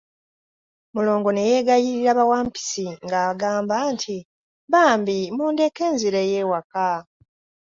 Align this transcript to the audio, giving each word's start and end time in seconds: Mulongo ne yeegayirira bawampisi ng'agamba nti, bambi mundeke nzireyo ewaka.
Mulongo 0.95 1.29
ne 1.33 1.43
yeegayirira 1.49 2.11
bawampisi 2.19 2.85
ng'agamba 3.05 3.75
nti, 3.93 4.17
bambi 4.71 5.19
mundeke 5.35 5.85
nzireyo 5.93 6.33
ewaka. 6.43 6.87